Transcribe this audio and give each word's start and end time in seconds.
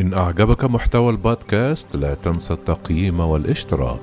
إن 0.00 0.14
أعجبك 0.14 0.64
محتوى 0.64 1.10
البودكاست 1.10 1.96
لا 1.96 2.14
تنسى 2.14 2.54
التقييم 2.54 3.20
والاشتراك. 3.20 4.00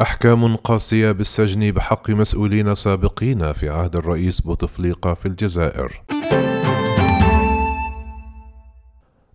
أحكام 0.00 0.56
قاسية 0.56 1.12
بالسجن 1.12 1.70
بحق 1.70 2.10
مسؤولين 2.10 2.74
سابقين 2.74 3.52
في 3.52 3.68
عهد 3.68 3.96
الرئيس 3.96 4.40
بوتفليقة 4.40 5.14
في 5.14 5.26
الجزائر. 5.26 6.02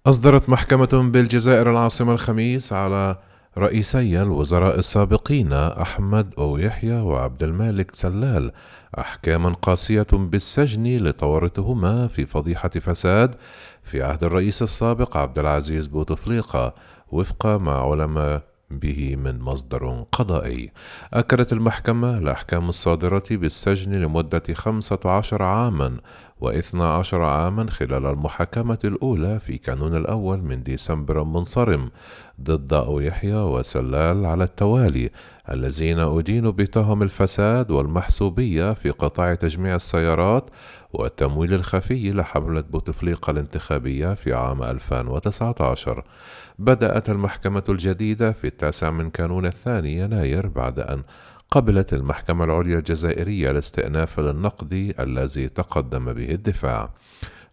أصدرت 0.06 0.50
محكمة 0.50 1.10
بالجزائر 1.12 1.72
العاصمة 1.72 2.14
الخميس 2.14 2.74
على 2.74 3.20
رئيسي 3.58 4.22
الوزراء 4.22 4.80
السابقين 4.80 5.54
أحمد 5.54 6.34
أو 6.38 6.58
يحيى 6.58 7.00
وعبد 7.00 7.44
المالك 7.44 7.96
سلال 7.96 8.52
أحكاما 9.00 9.50
قاسية 9.50 10.08
بالسجن 10.12 10.84
لتورطهما 10.84 12.08
في 12.08 12.26
فضيحة 12.26 12.70
فساد 12.70 13.36
في 13.84 14.04
عهد 14.04 14.24
الرئيس 14.24 14.62
السابق 14.62 15.18
عبد 15.18 15.40
العزيز 15.40 15.88
بوتفليقة 15.88 16.74
وفق 17.12 17.46
ما 17.46 17.74
علم 17.74 18.42
به 18.72 19.16
من 19.16 19.40
مصدر 19.40 20.06
قضائي. 20.12 20.72
أكدت 21.14 21.54
المحكمة 21.54 22.18
الأحكام 22.18 22.70
الصادرة 22.70 23.24
بالسجن 23.32 23.92
لمدة 23.92 24.44
خمسة 24.54 25.00
عشر 25.06 25.44
عاما 25.44 25.98
واثنى 26.44 26.84
عشر 26.84 27.22
عاما 27.22 27.72
خلال 27.72 28.06
المحاكمة 28.06 28.78
الأولى 28.84 29.40
في 29.40 29.58
كانون 29.58 29.96
الأول 29.96 30.42
من 30.42 30.64
ديسمبر 30.64 31.24
منصرم 31.24 31.92
ضد 32.42 32.74
أو 32.74 33.00
يحيى 33.00 33.36
وسلال 33.36 34.26
على 34.26 34.44
التوالي 34.44 35.10
الذين 35.52 36.00
أدينوا 36.00 36.52
بتهم 36.52 37.04
الفساد 37.04 37.72
والمحسوبية 37.72 38.74
في 38.74 38.90
قطاع 38.90 39.36
تجميع 39.36 39.76
السيارات 39.76 40.50
والتمويل 40.94 41.54
الخفي 41.54 42.12
لحملة 42.12 42.62
بوتفليقة 42.62 43.32
الانتخابية 43.32 44.14
في 44.14 44.34
عام 44.34 44.64
2019 44.64 46.04
بدأت 46.60 47.10
المحكمة 47.10 47.64
الجديدة 47.70 48.32
في 48.32 48.48
التاسع 48.48 48.92
من 48.92 49.10
كانون 49.10 49.46
الثاني 49.46 49.98
يناير 49.98 50.48
بعد 50.48 50.80
أن 50.80 51.04
قبلت 51.54 51.94
المحكمة 51.94 52.44
العليا 52.44 52.78
الجزائرية 52.78 53.52
الاستئناف 53.52 54.20
للنقد 54.20 54.94
الذي 55.00 55.50
تقدم 55.50 56.14
به 56.14 56.32
الدفاع. 56.32 56.90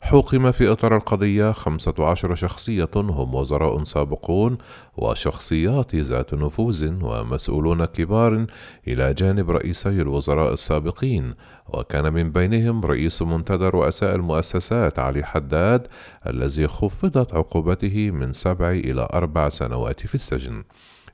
حوكم 0.01 0.53
في 0.53 0.73
إطار 0.73 0.97
القضية 0.97 1.53
خمسة 1.53 1.95
عشر 1.99 2.35
شخصية 2.35 2.89
هم 2.97 3.35
وزراء 3.35 3.83
سابقون 3.83 4.59
وشخصيات 4.97 5.95
ذات 5.95 6.35
نفوذ 6.35 6.93
ومسؤولون 7.03 7.85
كبار 7.85 8.47
إلى 8.89 9.15
جانب 9.15 9.51
رئيسي 9.51 10.03
الوزراء 10.03 10.53
السابقين. 10.53 11.35
وكان 11.69 12.13
من 12.13 12.33
بينهم 12.33 12.85
رئيس 12.85 13.23
منتدى 13.23 13.65
رؤساء 13.69 14.15
المؤسسات 14.15 14.99
علي 14.99 15.25
حداد 15.25 15.87
الذي 16.27 16.69
خفضت 16.69 17.35
عقوبته 17.35 18.11
من 18.11 18.33
سبع 18.33 18.71
إلى 18.71 19.09
أربع 19.13 19.49
سنوات 19.49 20.07
في 20.07 20.15
السجن. 20.15 20.63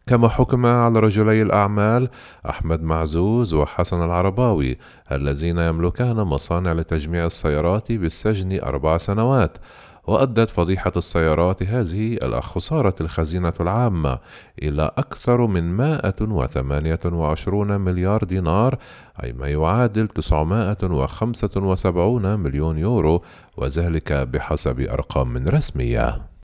كما 0.08 0.28
حكم 0.28 0.66
على 0.66 1.00
رجلي 1.00 1.42
الأعمال 1.42 2.08
أحمد 2.48 2.82
معزوز 2.82 3.54
وحسن 3.54 4.02
العرباوي 4.02 4.78
اللذين 5.12 5.58
يملكان 5.58 6.16
مصانع 6.16 6.72
لتجميع 6.72 7.26
السيارات 7.26 7.92
بالسجن 7.92 8.60
أربع 8.62 8.98
سنوات. 8.98 9.58
وأدت 10.06 10.50
فضيحة 10.50 10.92
السيارات 10.96 11.62
هذه 11.62 12.18
إلى 12.22 12.42
خسارة 12.42 12.94
الخزينة 13.00 13.52
العامة 13.60 14.18
إلى 14.62 14.90
أكثر 14.98 15.46
من 15.46 15.76
128 15.76 17.80
مليار 17.80 18.24
دينار 18.24 18.78
أي 19.24 19.32
ما 19.32 19.48
يعادل 19.48 20.08
975 20.08 22.38
مليون 22.38 22.78
يورو 22.78 23.22
وذلك 23.56 24.12
بحسب 24.12 24.80
أرقام 24.80 25.48
رسمية. 25.48 26.35